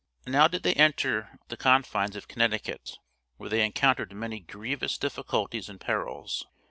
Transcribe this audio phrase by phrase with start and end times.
[0.25, 2.97] Now did they enter upon the confines of Connecticut,
[3.37, 6.43] where they encountered many grievous difficulties and perils.